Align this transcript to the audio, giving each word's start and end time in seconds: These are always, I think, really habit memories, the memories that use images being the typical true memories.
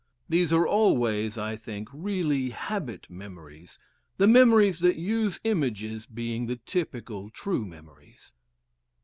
These 0.27 0.51
are 0.51 0.65
always, 0.65 1.37
I 1.37 1.55
think, 1.55 1.87
really 1.93 2.49
habit 2.49 3.07
memories, 3.07 3.77
the 4.17 4.25
memories 4.25 4.79
that 4.79 4.95
use 4.95 5.39
images 5.43 6.07
being 6.07 6.47
the 6.47 6.55
typical 6.55 7.29
true 7.29 7.67
memories. 7.67 8.33